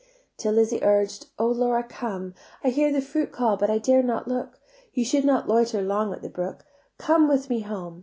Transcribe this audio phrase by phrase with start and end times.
[0.35, 4.27] Till Lizzie urged, "O Laura, come; I hear the fruit call but I dare not
[4.27, 4.59] look:
[4.95, 6.65] You should not loiter longer at this brook:
[6.97, 7.99] Come with me home.